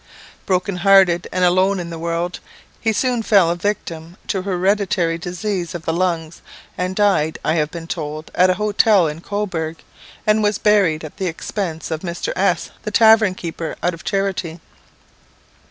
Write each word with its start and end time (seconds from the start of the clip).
"Broken 0.47 0.77
hearted 0.77 1.27
and 1.31 1.45
alone 1.45 1.79
in 1.79 1.91
the 1.91 1.99
world, 1.99 2.39
he 2.79 2.91
soon 2.91 3.21
fell 3.21 3.51
a 3.51 3.55
victim 3.55 4.17
to 4.29 4.41
hereditary 4.41 5.19
disease 5.19 5.75
of 5.75 5.85
the 5.85 5.93
lungs, 5.93 6.41
and 6.75 6.95
died, 6.95 7.37
I 7.45 7.53
have 7.57 7.69
been 7.69 7.85
told, 7.85 8.31
at 8.33 8.49
an 8.49 8.55
hotel 8.55 9.05
in 9.05 9.21
Cobourg; 9.21 9.83
and 10.25 10.41
was 10.41 10.57
buried 10.57 11.03
at 11.03 11.17
the 11.17 11.27
expense 11.27 11.91
of 11.91 11.99
Mr. 12.01 12.33
S, 12.35 12.71
the 12.81 12.89
tavern 12.89 13.35
keeper, 13.35 13.75
out 13.83 13.93
of 13.93 14.03
charity." 14.03 14.59